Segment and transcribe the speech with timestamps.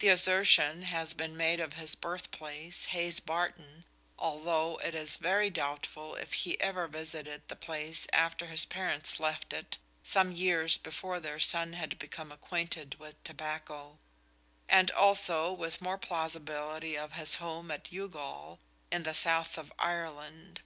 [0.00, 3.86] The assertion has been made of his birthplace, Hayes Barton,
[4.18, 9.54] although it is very doubtful if he ever visited the place after his parents left
[9.54, 13.98] it, some years before their son had become acquainted with tobacco;
[14.68, 18.58] and also with more plausibility of his home at Youghal,
[18.92, 20.60] in the south of Ireland.